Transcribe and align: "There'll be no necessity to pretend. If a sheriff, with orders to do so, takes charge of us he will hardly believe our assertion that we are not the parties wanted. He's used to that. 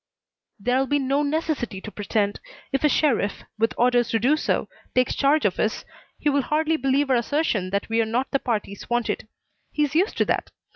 "There'll 0.59 0.87
be 0.87 0.97
no 0.97 1.21
necessity 1.21 1.79
to 1.81 1.91
pretend. 1.91 2.39
If 2.71 2.83
a 2.83 2.89
sheriff, 2.89 3.43
with 3.59 3.75
orders 3.77 4.09
to 4.09 4.17
do 4.17 4.35
so, 4.35 4.67
takes 4.95 5.13
charge 5.13 5.45
of 5.45 5.59
us 5.59 5.85
he 6.17 6.27
will 6.27 6.41
hardly 6.41 6.75
believe 6.75 7.11
our 7.11 7.15
assertion 7.17 7.69
that 7.69 7.87
we 7.87 8.01
are 8.01 8.05
not 8.05 8.31
the 8.31 8.39
parties 8.39 8.89
wanted. 8.89 9.27
He's 9.71 9.93
used 9.93 10.17
to 10.17 10.25
that. 10.25 10.49